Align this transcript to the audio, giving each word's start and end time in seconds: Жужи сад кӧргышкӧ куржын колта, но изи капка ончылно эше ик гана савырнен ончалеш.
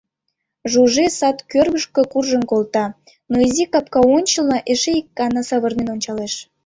Жужи 0.71 1.03
сад 1.19 1.37
кӧргышкӧ 1.51 2.01
куржын 2.11 2.43
колта, 2.51 2.85
но 3.31 3.37
изи 3.47 3.65
капка 3.73 3.99
ончылно 4.15 4.57
эше 4.71 4.91
ик 4.99 5.07
гана 5.19 5.41
савырнен 5.49 5.89
ончалеш. 5.95 6.33